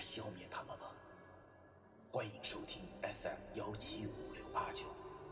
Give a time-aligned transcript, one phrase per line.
[0.00, 0.86] 消灭他们吗？
[2.10, 4.86] 欢迎收听 FM 幺七五六八九，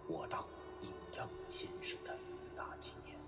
[0.09, 0.46] 我当
[0.82, 2.16] 阴阳先生的
[2.54, 3.18] 大纪念。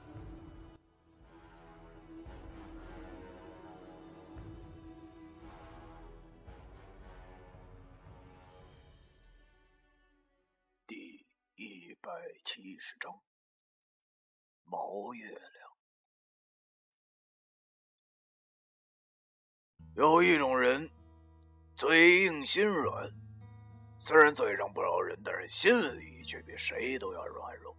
[10.87, 11.27] 第
[11.57, 12.11] 一百
[12.45, 13.19] 七十章，
[14.65, 15.41] 毛月亮。
[19.97, 20.89] 有一种人，
[21.81, 23.11] 嘴硬心软，
[23.97, 27.75] 虽然嘴上不饶人，但是心里却比谁都要软弱。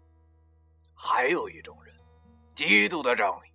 [0.95, 1.95] 还有一种人，
[2.55, 3.52] 极度的仗义，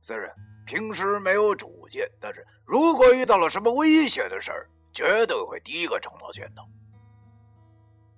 [0.00, 0.32] 虽然
[0.64, 6.62] 平时没有主见，但是如果遇到了什么危险的事儿，绝对会第一个冲到前头。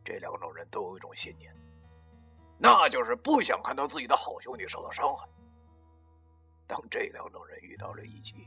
[0.05, 1.51] 这两种人都有一种信念，
[2.59, 5.27] 那就是不想看到自己的好兄弟受到伤害。
[6.67, 8.47] 当这两种人遇到了一起，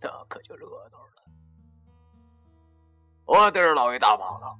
[0.00, 1.12] 那可就热闹了。
[3.30, 4.58] 我对着老爷大骂道：“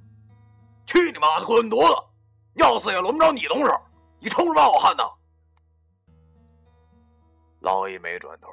[0.87, 2.07] 去你妈的滚犊子！
[2.53, 3.77] 要死也轮不着你动手，
[4.17, 5.03] 你冲什么好汉呢？”
[7.59, 8.47] 老爷没转头，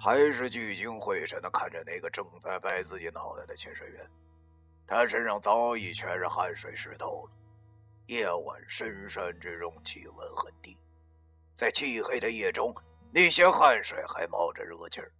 [0.00, 4.10] 还是聚精会神的看着那个正在掰自己脑袋的潜水员。
[4.86, 7.32] 他身上早已全是汗水湿透了。
[8.06, 10.74] 夜晚深山之中，气温很低，
[11.54, 12.74] 在漆黑的夜中，
[13.12, 15.12] 那些汗水还冒着热气儿，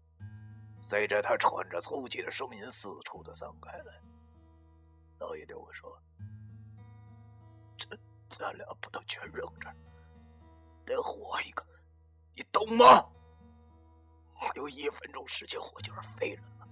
[0.80, 4.00] 随着他喘着粗气的声音四处的散开来。
[5.18, 6.00] 老爷对我说
[7.78, 7.98] ：“咱
[8.28, 9.68] 咱俩不能全扔这，
[10.86, 11.64] 得活一个，
[12.34, 13.04] 你懂吗？
[14.34, 16.68] 还有一分钟时间，我就是废人了，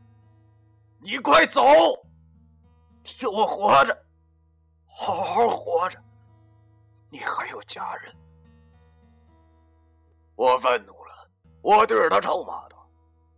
[1.00, 1.62] 你快走！”
[3.02, 4.06] 替我活着，
[4.86, 6.02] 好好活着。
[7.08, 8.16] 你还有家人。
[10.34, 11.30] 我愤怒了，
[11.62, 12.75] 我对着他臭骂道：“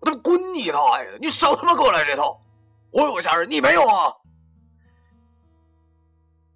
[0.01, 1.19] 我他妈滚你大爷的！
[1.19, 2.41] 你少他妈给我来这套！
[2.91, 4.15] 我有个家人，你没有啊？”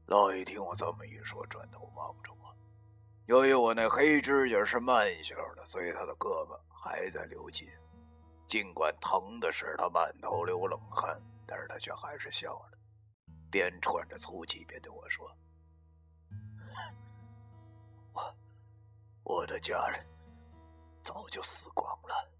[0.06, 2.54] 老爷听我这么一说，转头望着我。
[3.26, 7.78] 由于我那黑指甲是慢性的，所以他的胳膊还在流血。
[8.46, 12.78] 尽管疼的是他满头流冷汗，但是他却还是笑着。
[13.50, 15.30] 边喘着粗气边对我说
[18.12, 18.34] ：“我
[19.22, 20.06] 我的家人
[21.02, 22.30] 早就死光了。”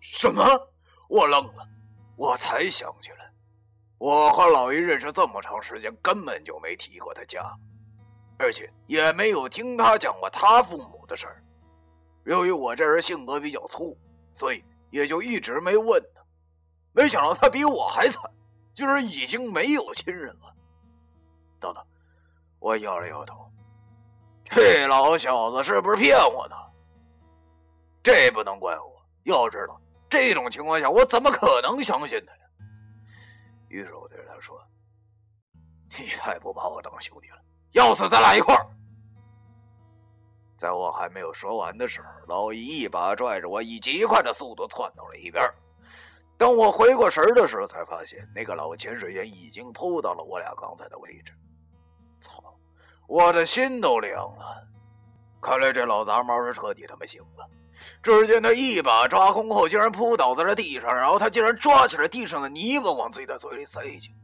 [0.00, 0.42] 什么？
[1.08, 1.68] 我愣了，
[2.16, 3.30] 我才想起来，
[3.98, 7.54] 我和老爷认识这么长时间，根本就没提过他家，
[8.38, 11.44] 而且也没有听他讲过他父母的事儿。
[12.24, 13.96] 由于我这人性格比较粗，
[14.32, 16.22] 所以也就一直没问他。
[16.92, 18.22] 没想到他比我还惨。
[18.74, 20.54] 竟然已经没有亲人了。
[21.60, 21.86] 等等，
[22.58, 23.52] 我摇了摇头，
[24.46, 26.56] 这老小子是不是骗我呢？
[28.02, 29.04] 这不能怪我。
[29.24, 29.78] 要知道，
[30.12, 32.40] 这种情况下，我怎么可能相信他呀？
[33.70, 34.62] 于是我对他说
[35.98, 37.38] ：“你太不把我当兄弟了，
[37.70, 38.66] 要死咱俩一块儿。”
[40.54, 45.42] 在我还没有说完的时候，老易一把拽着我，以极快的速度窜到了一边。
[46.36, 51.32] 等我回过神的时候，才发现那个老潜水员已经扑到了我俩刚才的位置。
[52.20, 52.54] 操！
[53.08, 54.68] 我的心都凉了。
[55.40, 57.48] 看来这老杂毛是彻底他妈醒了。
[58.02, 64.14] 只见他一把抓空后，竟然扑倒在了地上，然后他竟然抓起了地上的泥巴往自己的嘴里塞去。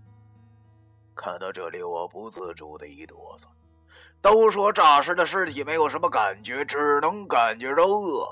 [1.15, 3.47] 看到这里，我不自主的一哆嗦。
[4.21, 8.29] 都说诈尸的尸体没有什么感觉，只能感觉到饿。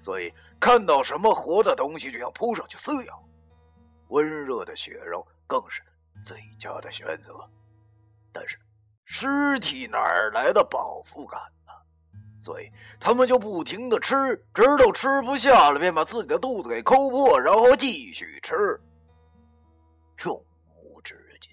[0.00, 3.22] 所以看到什么活的东西就想扑上去撕咬，
[4.08, 5.82] 温热的血肉更是
[6.24, 7.32] 最佳的选择。
[8.32, 8.58] 但是
[9.04, 9.98] 尸体哪
[10.32, 11.40] 来的饱腹感
[12.46, 12.52] 呢？
[12.52, 12.70] 所以
[13.00, 14.14] 他们就不停的吃，
[14.54, 18.80] 直到吃不下了，便把自己的肚子给抠破，然后继续吃，
[20.24, 20.44] 永
[20.76, 21.50] 无止境。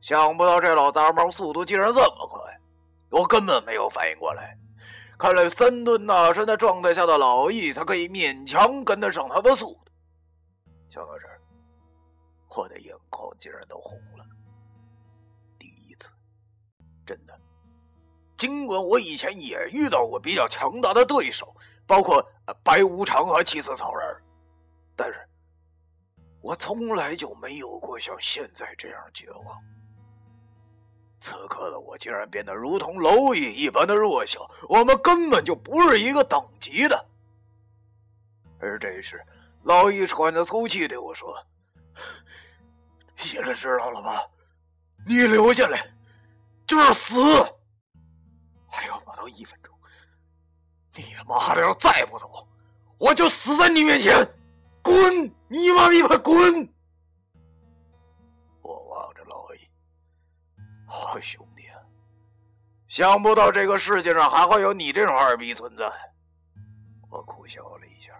[0.00, 2.40] 想不到这老杂毛速度竟然这么快，
[3.10, 4.56] 我根本没有反应过来。
[5.18, 9.92] 看来三顿大餐的状态下的老易才可以勉强跟得上他的速度。
[10.88, 11.40] 想到这儿，
[12.56, 14.24] 我的眼眶竟然都红了。
[15.58, 16.10] 第一次，
[17.06, 17.33] 真的。
[18.36, 21.54] 尽管我以前也遇到过比较强大的对手，
[21.86, 22.24] 包括
[22.62, 24.22] 白无常和七色草人，
[24.96, 25.28] 但是，
[26.40, 29.62] 我从来就没有过像现在这样绝望。
[31.20, 37.06] 此刻的我竟然变得如同蝼蚁一般的弱小，我们根本就不是一个等级的。
[38.58, 39.24] 而这时，
[39.62, 41.34] 老易喘着粗气对我说
[43.16, 44.20] ：“现在知道了吧？
[45.06, 45.86] 你留下来
[46.66, 47.20] 就是死。
[49.28, 49.74] 一分钟，
[50.94, 52.46] 你他妈的要再不走，
[52.98, 54.14] 我就死在你面前！
[54.82, 54.94] 滚！
[55.48, 56.34] 你妈逼快滚！”
[58.62, 59.58] 我望着老易，
[60.86, 61.80] 好兄弟啊，
[62.86, 65.90] 想不到这个世界上还会有你这种二逼存在。
[67.10, 68.12] 我苦笑了一下。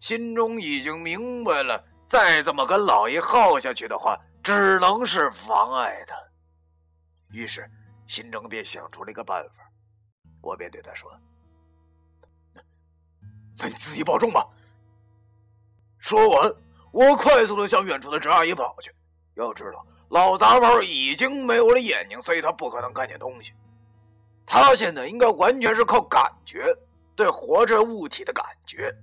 [0.00, 6.16] 心中已经明白了，再这么跟老爷耗下去的话，只能是妨碍他。
[7.30, 7.68] 于是，
[8.06, 9.67] 心中便想出了一个办法。
[10.40, 11.10] 我便对他说
[13.58, 14.46] ：“那你自己保重吧。”
[15.98, 16.54] 说完，
[16.92, 18.90] 我快速的向远处的郑阿姨跑去。
[19.34, 23.52] 要知道，老杂毛已经没有了眼睛，所以他不可能看见东西。
[24.46, 26.64] 他现在应该完全是靠感觉，
[27.14, 28.94] 对活着物体的感觉。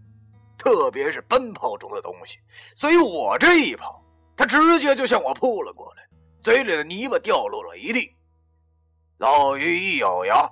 [0.58, 2.40] 特别是奔跑中的东西，
[2.76, 4.04] 所以我这一跑，
[4.36, 6.08] 他直接就向我扑了过来，
[6.42, 8.16] 嘴里的泥巴掉落了一地。
[9.18, 10.50] 老于一咬牙，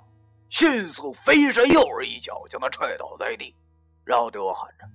[0.53, 3.55] 迅速飞身又是一脚将他踹倒在地，
[4.05, 4.85] 然后对我喊着：“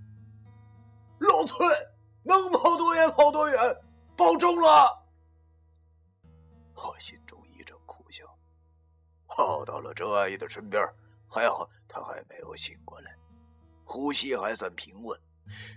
[1.19, 1.67] 老崔，
[2.23, 3.59] 能跑多远跑多远，
[4.17, 5.05] 保重了。”
[6.77, 8.25] 我心中一阵苦笑，
[9.27, 10.81] 跑到了郑阿姨的身边，
[11.27, 13.13] 还好她还没有醒过来。
[13.85, 15.21] 呼吸还算平稳，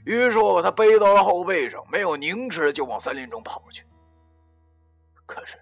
[0.05, 3.83] 于是我把她背到了后背上，没有凝滞就往森林中跑去。
[5.25, 5.59] 可是，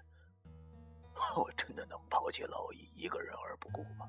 [1.34, 4.06] 我真的能抛弃老易一个人而不顾吗？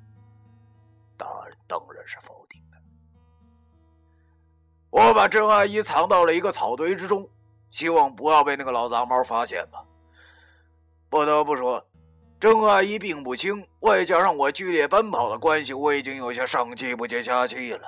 [1.17, 2.77] 答案当然是否定的。
[4.89, 7.29] 我把郑阿姨藏到了一个草堆之中，
[7.69, 9.85] 希望不要被那个老杂毛发现吧。
[11.09, 11.85] 不得不说，
[12.37, 17.87] 郑阿姨并不轻，外加上我剧烈奔跑的关系，我已经有些上气不接下气了。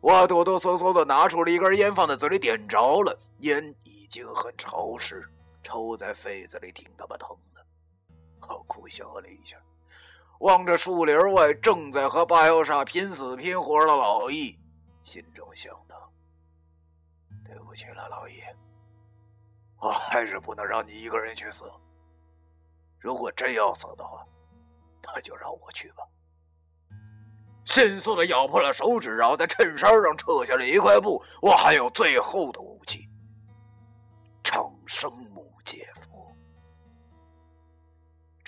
[0.00, 5.26] 我哆哆嗦嗦的拿出了一根烟，放在嘴里点着了，烟已经很潮湿，
[5.62, 7.34] 抽在肺子里挺他妈疼。
[8.48, 9.56] 我苦笑了一下，
[10.40, 14.58] 望着树林外正在和巴瑶沙拼死拼活的老易，
[15.04, 16.10] 心中想到：
[17.44, 18.40] 对不起了，老易，
[19.80, 21.64] 我还是不能让你一个人去死。
[22.98, 24.24] 如果真要死的话，
[25.02, 26.02] 那就让我去吧。
[27.64, 31.22] 迅速的咬破了手指，然后在衬衫上扯下了一块布。
[31.42, 33.06] 我还有最后的武器——
[34.42, 35.12] 长生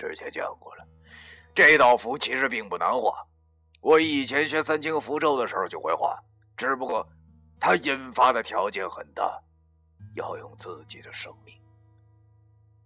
[0.09, 0.87] 之前讲过了，
[1.55, 3.27] 这道符其实并不难画。
[3.81, 6.19] 我以前学三清符咒的时候就会画，
[6.57, 7.07] 只不过
[7.59, 9.41] 它引发的条件很大，
[10.15, 11.55] 要用自己的生命。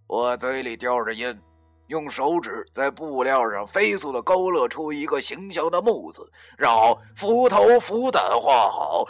[0.07, 1.39] 我嘴里叼着烟。
[1.87, 6.27] 用手指在布料上飞速的勾勒出一个形象的木字，
[6.57, 9.05] 然后斧头斧胆画好，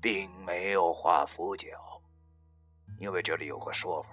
[0.00, 1.68] 并没有画斧脚，
[2.98, 4.08] 因为这里有个说法：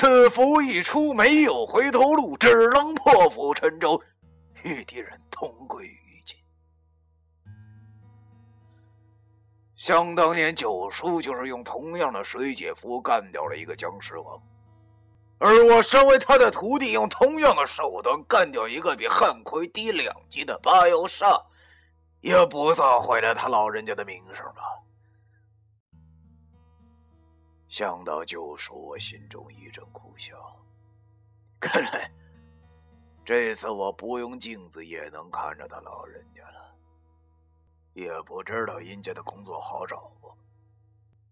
[0.00, 4.00] 此符一出，没有回头路，只能破釜沉舟，
[4.62, 6.38] 与敌人同归于尽。
[9.74, 14.40] 想当年，九叔就是用同样的水解符干掉了一个僵尸王。
[15.40, 21.42] 而我身为他的徒弟，用同样的手段干掉一个比汉奎低两级的八妖煞，
[22.20, 24.62] 也不算毁了他老人家的名声吧。
[27.68, 30.34] 想到救赎，我心中一阵苦笑。
[31.60, 32.10] 看来
[33.24, 36.74] 这次我不用镜子也能看着他老人家了。
[37.92, 40.32] 也不知道殷家的工作好找不？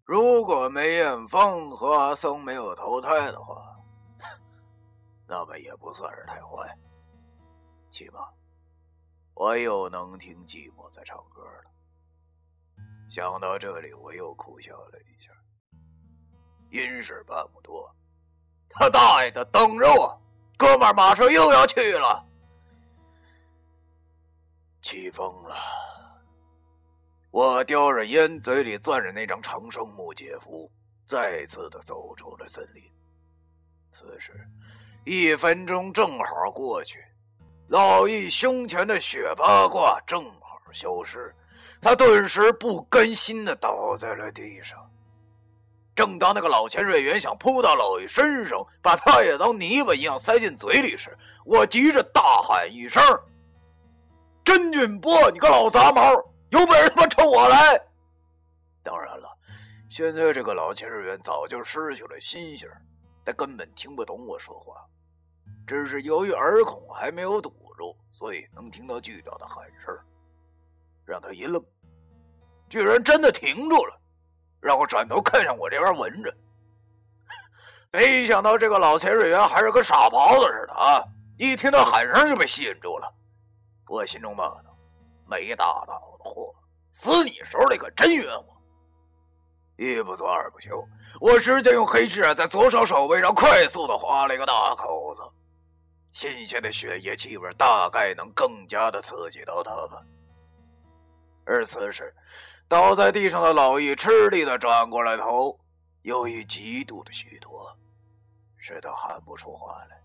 [0.05, 3.73] 如果梅艳芳和阿僧没有投胎的话。
[5.27, 6.79] 那么也不算是太坏，
[7.91, 8.29] 起码
[9.35, 11.65] 我又能听寂寞在唱歌了。
[13.09, 15.31] 想到这里，我又苦笑了一下。
[16.71, 17.91] 阴事办不多，
[18.69, 20.21] 他大爷的，等着我，
[20.57, 22.25] 哥们儿马上又要去了。
[24.83, 25.57] 起风了，
[27.31, 30.71] 我叼着烟，嘴里攥着那张长生木解符，
[31.07, 32.83] 再次的走出了森林。
[33.93, 34.33] 此时。
[35.09, 36.99] 一分钟正好过去，
[37.69, 41.33] 老易胸前的血八卦正好消失，
[41.81, 44.91] 他顿时不甘心的倒在了地上。
[45.97, 53.03] 正当那个老钱瑞元想扑到老易身上，把他也当泥巴一样塞进嘴里时，我急着大喊一声
[54.45, 56.13] ：“甄俊波，你个老杂毛，
[56.51, 57.81] 有本事他妈冲我来！”
[58.85, 59.27] 当然了。
[59.89, 62.69] 现在这个老潜水员早就失去了心性，
[63.25, 64.85] 他根本听不懂我说话，
[65.67, 69.97] 只是由于耳孔还没有堵住，所以能听到巨大的喊声，
[71.07, 71.65] 让他一愣，
[72.69, 73.99] 居然真的停住了，
[74.67, 76.35] 然后转头看向我这边闻着。
[77.93, 81.03] 没想到这个老潜水员还是跟傻狍子似的啊！
[81.39, 83.11] 一听到喊声就被吸引住了。
[83.89, 84.77] 我心中骂道
[85.31, 86.53] ：“没大脑的货，
[86.93, 88.45] 死你手里可真冤枉！”
[89.79, 90.85] 一不做二不休，
[91.21, 95.23] 我直接用黑痣在左手手背上快速的划了一个大口子。
[96.13, 100.03] 新鲜的血液气味大概能更加的刺激到他吧。
[101.45, 102.13] 而此时，
[102.69, 105.59] 倒在地上的老易吃力的转过了头，
[106.03, 107.77] 由于极度的虚脱。
[108.59, 110.03] 使他喊不出话来，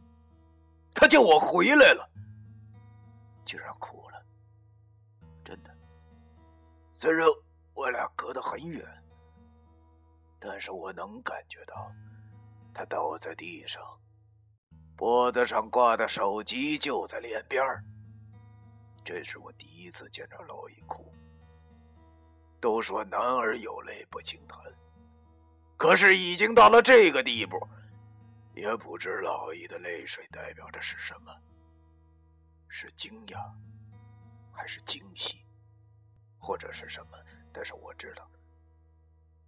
[0.94, 2.08] 他叫我回来了，
[3.44, 4.24] 居然哭了。
[5.44, 5.76] 真的，
[6.94, 7.28] 虽然
[7.74, 8.86] 我俩隔得很远，
[10.40, 11.92] 但是我能感觉到
[12.72, 13.82] 他倒在地上，
[14.96, 17.64] 脖子上挂的手机就在脸边
[19.04, 21.12] 这是我第一次见着老易哭。
[22.62, 24.58] 都说男儿有泪不轻弹，
[25.76, 27.60] 可是已经到了这个地步。
[28.54, 31.34] 也不知老易的泪水代表着是什么，
[32.68, 33.52] 是惊讶，
[34.52, 35.46] 还是惊喜，
[36.38, 37.18] 或者是什么？
[37.54, 38.30] 但是我知道，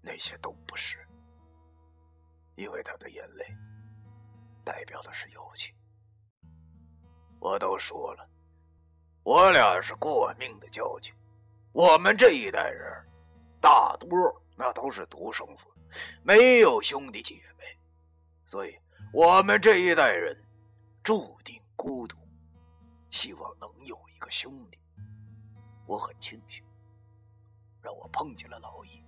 [0.01, 1.05] 那些都不是，
[2.55, 3.46] 因为他的眼泪
[4.63, 5.75] 代表的是友情。
[7.39, 8.27] 我都说了，
[9.24, 11.13] 我俩是过命的交情，
[11.74, 13.06] 我们这一代人，
[13.60, 14.10] 大多
[14.56, 15.68] 那都是独生子，
[16.24, 17.65] 没有兄弟姐妹，
[18.46, 18.74] 所以。
[19.12, 20.36] 我们这一代人
[21.03, 22.18] 注定孤独，
[23.12, 24.80] 希望能有一个兄弟。
[25.86, 26.63] 我很庆幸，
[27.80, 29.06] 让我碰见了老易，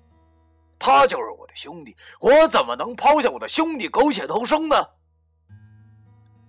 [0.78, 4.76] 他就是我的兄弟，我怎么能抛下我的兄弟苟且偷生呢？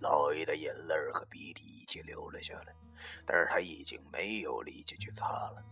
[0.01, 2.77] 老易的眼泪和鼻涕一起流了下来，
[3.25, 5.65] 但是他已经没有力气去擦了。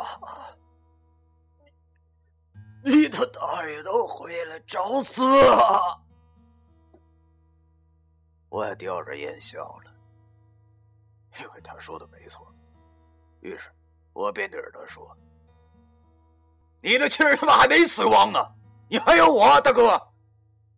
[2.84, 6.02] 你的大爷都回来找死啊！
[8.50, 9.92] 我也吊着烟笑了，
[11.42, 12.48] 因为他说的没错。
[13.42, 13.70] 于是，
[14.14, 15.18] 我便对着他说
[16.82, 18.40] ：“你的亲人他妈还没死光呢，
[18.88, 20.02] 你还有我，大哥。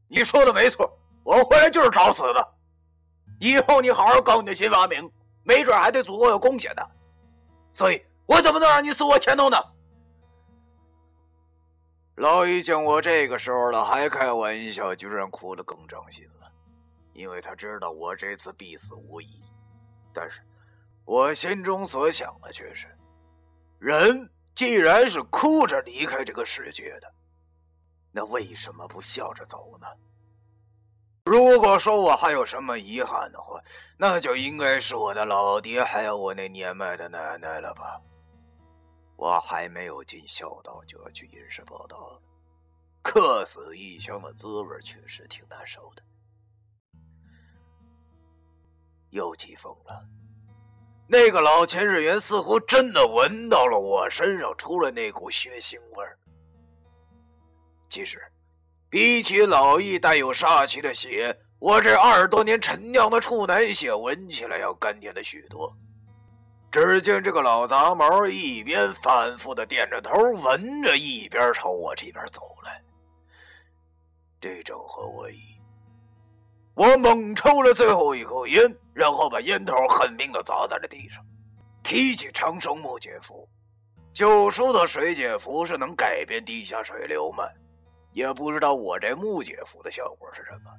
[0.08, 0.92] 你说的没错，
[1.24, 2.59] 我回来就是找死的。
[3.40, 5.12] 以后你好好搞你的新发明，
[5.44, 6.82] 没准还对祖国有贡献呢。
[7.72, 9.58] 所以我怎么能让你死我前头呢？”
[12.18, 16.52] 老易见我这个时候了还开玩笑，居然哭得更伤心了，
[17.14, 19.42] 因为他知道我这次必死无疑。
[20.14, 20.42] 但是，
[21.06, 22.88] 我心中所想的却是：
[23.80, 27.10] 人既然是哭着离开这个世界的，
[28.12, 29.88] 那为什么不笑着走呢？
[31.30, 33.62] 如果说我还有什么遗憾的话，
[34.00, 38.02] 那就应该是我的老爹，还有我那年迈的奶奶了吧。
[39.16, 42.20] 我还没有尽孝道，就要去隐士报道了。
[43.04, 46.02] 客死异乡的滋味确实挺难受的。
[49.12, 50.04] 又起风了，
[51.08, 56.18] 那个老潜水员似乎真的闻到了我身上出了那股血腥味儿。
[57.88, 58.20] 其实，
[58.90, 65.72] 比起老易带有煞气的血，我这二十多年陈酿的处男血闻起来要甘甜的许多。
[66.72, 72.82] 只见这个老杂毛一边反复的点着头闻着，一边朝我这边走来。
[74.42, 75.38] 这正合我意。
[76.74, 81.24] 我猛抽了最后一口烟，然后把烟头狠命的砸在了地上，
[81.84, 83.48] 提起长生木解符。
[84.14, 87.44] 九叔的水解符是能改变地下水流吗？
[88.20, 90.70] 也不知道我这木解符的效果是什么。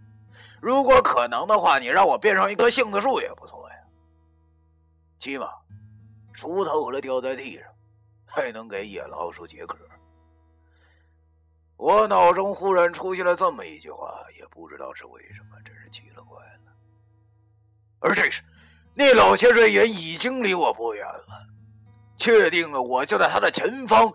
[0.61, 3.77] 如果可能的话，你让我变上一棵杏子树也不错呀。
[5.19, 5.49] 起码。
[6.35, 7.65] 锄头了掉在地上，
[8.25, 9.77] 还能给野老鼠解渴。
[11.77, 16.73] 我脑中忽然出现了这么一句话，也不知道是为什么，真是奇了怪了。
[17.99, 18.43] 而这时，
[18.95, 21.47] 那老先生也已经离我不远了，
[22.17, 24.11] 确定了我就在他的前方。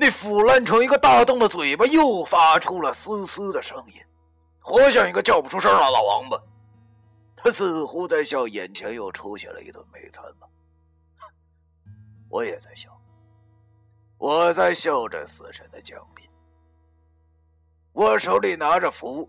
[0.00, 4.02] 那腐烂成一个大洞的嘴巴又发出了嘶嘶的声音，
[4.58, 6.42] 活像一个叫不出声的老王八。
[7.36, 10.48] 他似乎在笑，眼前又出现了一顿美餐吧。
[12.30, 12.98] 我也在笑，
[14.16, 16.26] 我在笑着死神的降临。
[17.92, 19.28] 我手里拿着符，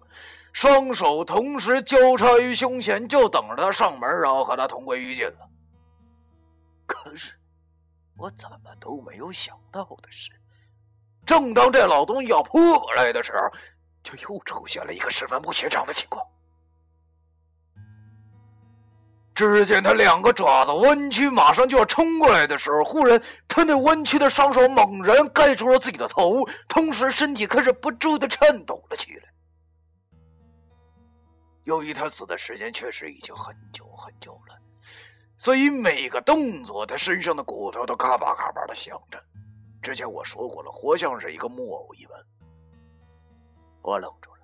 [0.53, 5.49] 双手同时交叉于胸前，就等着他上门，然后和他同归于尽了。
[6.85, 7.33] 可是，
[8.15, 10.31] 我怎么都没有想到的是，
[11.31, 13.49] 正当这老东西要扑过来的时候，
[14.03, 16.21] 就又出现了一个十分不寻常的情况。
[19.33, 29.23] 只见他两个爪子弯曲，马上就要冲过来的时候，忽然他那弯曲的双手猛然盖住了自己的头，同时身体开始不住的颤抖了起来。
[31.63, 34.57] 由于他死的时间确实已经很久很久了，
[35.37, 39.17] 所以每个动作他身上的骨头都嘎巴嘎巴的响着。
[39.81, 42.17] 之前我说过了，活像是一个木偶一般。
[43.81, 44.39] 我愣住了，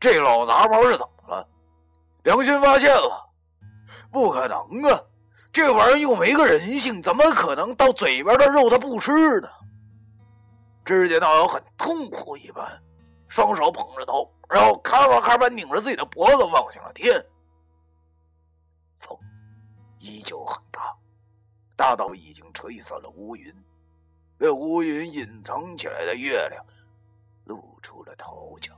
[0.00, 1.46] 这老杂毛是怎么了？
[2.24, 3.30] 良心发现了，
[4.10, 4.58] 不可能
[4.90, 5.00] 啊！
[5.52, 9.48] 这玩意儿又没个人性，怎么可能到嘴边的肉他不吃呢？
[10.84, 12.82] 只见他很痛苦一般，
[13.28, 14.30] 双手捧着头。
[14.48, 17.22] 然后咔吧咔吧拧着自己的脖子望向了天，
[18.98, 19.14] 风
[19.98, 20.96] 依旧很大，
[21.76, 23.54] 大到已经吹散了乌云。
[24.38, 26.64] 被乌云隐藏起来的月亮
[27.44, 28.72] 露出了头角。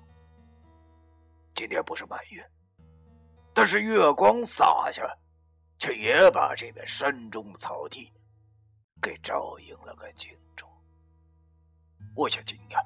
[1.55, 2.43] 今天不是满月，
[3.53, 5.03] 但是月光洒下，
[5.79, 8.11] 却也把这片山中的草地
[9.03, 10.67] 给照映了个清楚。
[12.15, 12.83] 我想惊讶，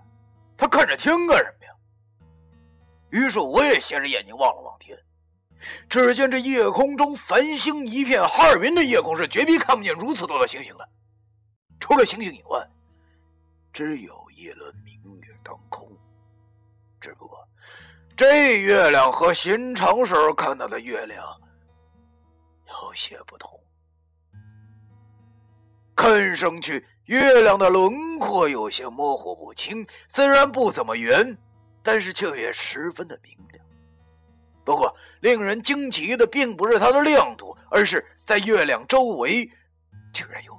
[0.57, 1.73] 他看着天干什么呀？
[3.11, 4.99] 于是我也斜着眼睛望了望天，
[5.89, 10.89] 只见这夜空中繁星一片，哈尔滨的夜空是绝逼看不见如此多的星星的。
[11.85, 12.67] 除了星星以外，
[13.71, 15.87] 只有一轮明月当空。
[16.99, 17.47] 只不过，
[18.17, 21.23] 这月亮和寻常时候看到的月亮
[22.69, 23.63] 有些不同，
[25.95, 31.37] 看上去月亮的轮廓有些模糊不清，虽然不怎么圆。
[31.83, 33.63] 但是却也十分的明亮。
[34.65, 39.45] 不过，令人惊奇的并不是它的亮度，而是在月亮周围，
[40.15, 40.54] 竟然有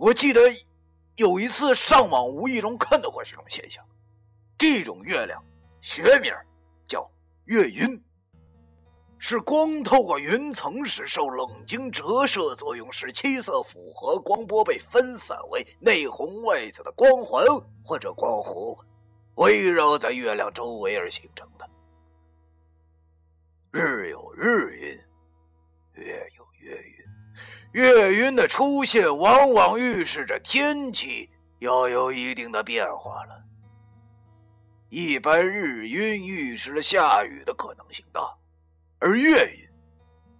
[0.00, 0.40] 我记得
[1.16, 3.84] 有一次上网，无意中看到过这种现象。
[4.56, 5.44] 这种月亮，
[5.82, 6.32] 学名
[6.88, 7.06] 叫
[7.44, 8.02] 月晕。
[9.18, 17.44] 是光透过云层时受冷晶折射作用，使七色复合光波被分散为内红外紫的光环
[17.84, 18.82] 或者光弧，
[19.34, 21.68] 围绕在月亮周围而形成的。
[23.70, 24.98] 日有日晕，
[26.02, 26.39] 月有，
[27.72, 31.30] 月晕的出现往往预示着天气
[31.60, 33.44] 要有一定的变化了。
[34.88, 38.22] 一般日晕预示着下雨的可能性大。
[38.98, 39.68] 而月晕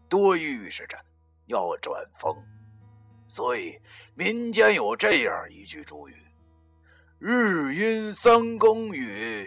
[0.08, 0.98] 多预示着
[1.46, 2.36] 要转风，
[3.28, 3.80] 所以
[4.14, 6.16] 民间有这样一句祝语
[7.18, 9.04] ：“日晕三更雨，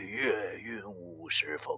[0.09, 1.77] 月晕五时风。”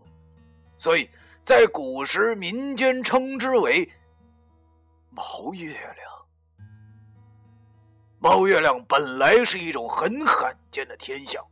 [0.78, 1.10] 所以
[1.44, 3.90] 在古时民间称之为
[5.16, 5.96] “毛月亮”。
[8.20, 11.44] 毛月亮本来是一种很罕见的天象，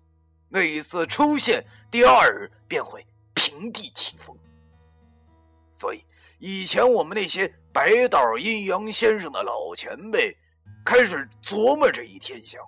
[0.49, 4.35] 每次出现第二日便会平地起风。
[5.71, 6.03] 所以，
[6.39, 10.35] 以前我们那些白道阴阳先生的老前辈，
[10.83, 12.61] 开始琢磨这一天象，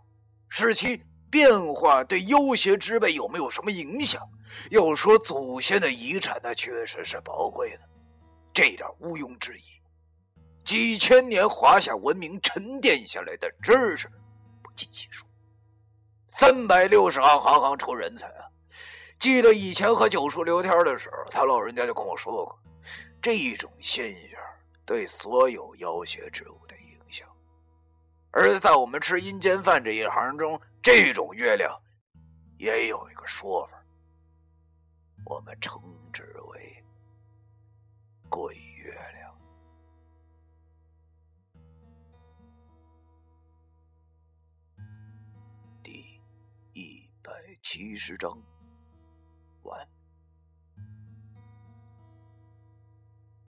[0.49, 4.21] 使其变化对妖邪之辈有没有什么影响？
[4.69, 7.89] 要说祖先的遗产，那确实是宝贵的，
[8.53, 9.74] 这一点毋庸置疑。
[10.65, 14.09] 几千年华夏文明沉淀下来的知识，
[14.63, 15.25] 不计其数。
[16.27, 18.49] 三百六十行，行行出人才啊！
[19.19, 22.59] 记得以前和九叔聊天的时候，他老人家就跟我说过。
[23.21, 24.39] 这种现象
[24.85, 27.27] 对所有妖邪之物的影响，
[28.31, 31.79] 而在我们吃阴间饭这一行中，这种月亮
[32.57, 33.83] 也有一个说法，
[35.25, 35.79] 我们称
[36.11, 36.83] 之为
[38.29, 38.55] “鬼
[47.67, 48.54] 七十章。